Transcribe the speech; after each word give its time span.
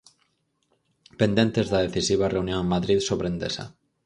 Pendentes 1.19 1.67
da 1.73 1.83
decisiva 1.85 2.31
reunión 2.35 2.59
en 2.63 2.71
Madrid 2.75 2.99
sobre 3.09 3.27
Endesa. 3.33 3.65